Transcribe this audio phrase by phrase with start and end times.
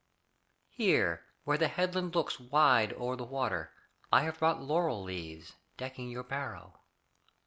[0.71, 3.71] Here where the headland looks Wide o'er the water,
[4.11, 6.79] I have brought laurel leaves, Decking your barrow.